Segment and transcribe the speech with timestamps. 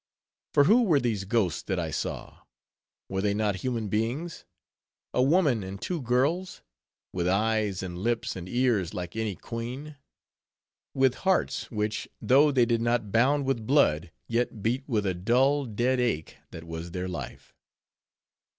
[0.55, 2.39] For who were these ghosts that I saw?
[3.07, 4.45] Were they not human beings?
[5.13, 6.63] A woman and two girls?
[7.13, 9.97] With eyes, and lips, and ears like any queen?
[10.95, 15.65] with hearts which, though they did not bound with blood, yet beat with a dull,
[15.65, 17.53] dead ache that was their life.